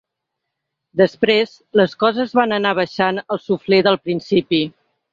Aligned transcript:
Després, 1.01 1.53
les 1.81 1.95
coses 2.05 2.35
van 2.41 2.57
anar 2.59 2.75
baixant 2.83 3.25
el 3.27 3.45
suflé 3.47 3.85
del 3.91 4.03
principi. 4.09 4.69